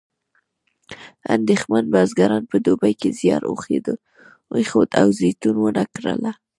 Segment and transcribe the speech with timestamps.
[1.35, 3.41] اندېښمن بزګران په دوبي کې زیار
[4.55, 6.31] ایښود او زیتون ونه کرله.